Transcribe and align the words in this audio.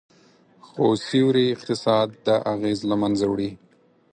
خو 0.67 0.85
سیوري 1.07 1.45
اقتصاد 1.55 2.07
دا 2.25 2.35
اغیز 2.53 2.79
له 2.89 2.95
منځه 3.01 3.25
وړي 3.31 3.51